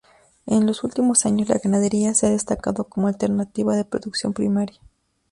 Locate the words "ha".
2.25-2.31